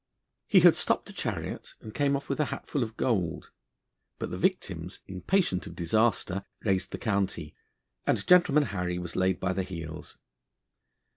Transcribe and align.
He 0.47 0.61
had 0.61 0.73
stopped 0.75 1.11
a 1.11 1.13
chariot, 1.13 1.75
and 1.79 1.93
came 1.93 2.15
off 2.15 2.27
with 2.27 2.39
a 2.39 2.45
hatful 2.45 2.81
of 2.81 2.97
gold, 2.97 3.51
but 4.17 4.31
the 4.31 4.37
victims, 4.39 4.99
impatient 5.05 5.67
of 5.67 5.75
disaster, 5.75 6.43
raised 6.65 6.91
the 6.91 6.97
county, 6.97 7.53
and 8.07 8.25
Gentleman 8.25 8.63
Harry 8.73 8.97
was 8.97 9.15
laid 9.15 9.39
by 9.39 9.53
the 9.53 9.61
heels. 9.61 10.17